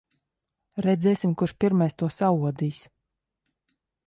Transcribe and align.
Redzēsim, 0.85 1.35
kurš 1.43 1.55
pirmais 1.65 1.97
to 2.01 2.09
saodīs. 2.17 2.81